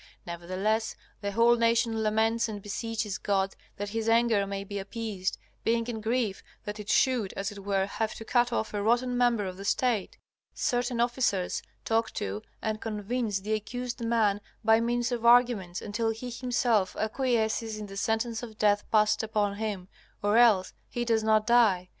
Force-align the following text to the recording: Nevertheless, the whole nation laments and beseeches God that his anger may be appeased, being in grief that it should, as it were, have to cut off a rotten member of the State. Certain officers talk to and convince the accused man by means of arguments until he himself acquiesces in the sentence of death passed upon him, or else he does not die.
Nevertheless, 0.25 0.95
the 1.21 1.33
whole 1.33 1.55
nation 1.57 2.01
laments 2.01 2.49
and 2.49 2.59
beseeches 2.59 3.19
God 3.19 3.55
that 3.77 3.89
his 3.89 4.09
anger 4.09 4.47
may 4.47 4.63
be 4.63 4.79
appeased, 4.79 5.37
being 5.63 5.85
in 5.85 6.01
grief 6.01 6.41
that 6.65 6.79
it 6.79 6.89
should, 6.89 7.33
as 7.37 7.51
it 7.51 7.59
were, 7.63 7.85
have 7.85 8.15
to 8.15 8.25
cut 8.25 8.51
off 8.51 8.73
a 8.73 8.81
rotten 8.81 9.15
member 9.15 9.45
of 9.45 9.57
the 9.57 9.63
State. 9.63 10.17
Certain 10.55 10.99
officers 10.99 11.61
talk 11.85 12.09
to 12.15 12.41
and 12.63 12.81
convince 12.81 13.41
the 13.41 13.53
accused 13.53 14.03
man 14.03 14.41
by 14.65 14.79
means 14.79 15.11
of 15.11 15.23
arguments 15.23 15.83
until 15.83 16.09
he 16.09 16.31
himself 16.31 16.95
acquiesces 16.95 17.77
in 17.77 17.85
the 17.85 17.95
sentence 17.95 18.41
of 18.41 18.57
death 18.57 18.89
passed 18.89 19.21
upon 19.21 19.57
him, 19.57 19.87
or 20.23 20.35
else 20.37 20.73
he 20.89 21.05
does 21.05 21.23
not 21.23 21.45
die. 21.45 21.89